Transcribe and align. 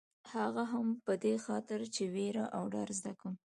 هغه 0.33 0.63
هم 0.73 0.87
خاص 0.93 1.01
په 1.05 1.13
دې 1.23 1.35
خاطر 1.45 1.79
چې 1.95 2.03
وېره 2.13 2.45
او 2.57 2.63
ډار 2.73 2.89
زده 2.99 3.13
کړم. 3.19 3.35